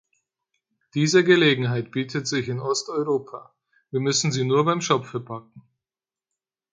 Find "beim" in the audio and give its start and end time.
4.65-4.81